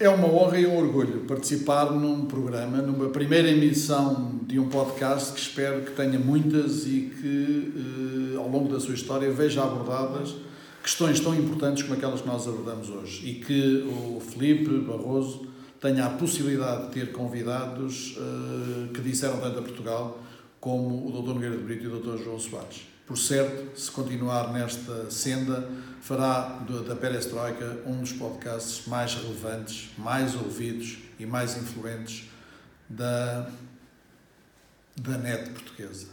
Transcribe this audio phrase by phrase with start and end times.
[0.00, 5.32] É uma honra e um orgulho participar num programa, numa primeira emissão de um podcast
[5.32, 10.36] que espero que tenha muitas e que, ao longo da sua história, veja abordadas
[10.80, 13.28] questões tão importantes como aquelas que nós abordamos hoje.
[13.28, 15.48] E que o Felipe Barroso
[15.80, 20.20] tenha a possibilidade de ter convidados uh, que disseram tanto a Portugal
[20.60, 21.34] como o Dr.
[21.34, 22.22] Nogueira de Brito e o Dr.
[22.22, 22.86] João Soares.
[23.06, 25.68] Por certo, se continuar nesta senda,
[26.02, 32.28] fará da Perestroika um dos podcasts mais relevantes, mais ouvidos e mais influentes
[32.88, 33.50] da,
[34.94, 36.08] da net portuguesa.